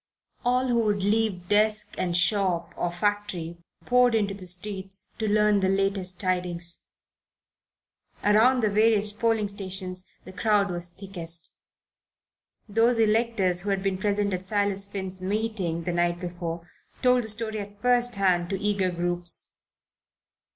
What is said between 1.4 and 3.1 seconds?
desk and shop or